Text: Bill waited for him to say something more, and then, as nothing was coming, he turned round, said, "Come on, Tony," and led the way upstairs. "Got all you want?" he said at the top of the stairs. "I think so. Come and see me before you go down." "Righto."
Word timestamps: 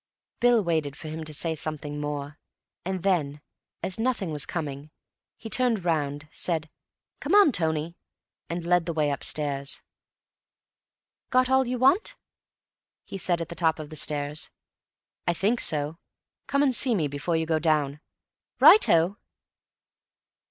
Bill 0.39 0.63
waited 0.63 0.95
for 0.95 1.09
him 1.09 1.23
to 1.25 1.31
say 1.31 1.53
something 1.53 1.99
more, 2.01 2.39
and 2.83 3.03
then, 3.03 3.39
as 3.83 3.99
nothing 3.99 4.31
was 4.31 4.47
coming, 4.47 4.89
he 5.37 5.47
turned 5.47 5.85
round, 5.85 6.27
said, 6.31 6.71
"Come 7.19 7.35
on, 7.35 7.51
Tony," 7.51 7.95
and 8.49 8.65
led 8.65 8.87
the 8.87 8.93
way 8.93 9.11
upstairs. 9.11 9.83
"Got 11.29 11.51
all 11.51 11.67
you 11.67 11.77
want?" 11.77 12.15
he 13.03 13.19
said 13.19 13.41
at 13.41 13.49
the 13.49 13.53
top 13.55 13.77
of 13.77 13.91
the 13.91 13.95
stairs. 13.95 14.49
"I 15.27 15.35
think 15.35 15.61
so. 15.61 15.99
Come 16.47 16.63
and 16.63 16.73
see 16.73 16.95
me 16.95 17.07
before 17.07 17.35
you 17.37 17.45
go 17.45 17.59
down." 17.59 17.99
"Righto." 18.59 19.19